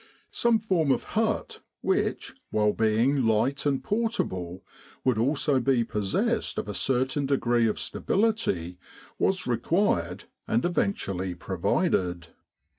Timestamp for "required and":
9.45-10.65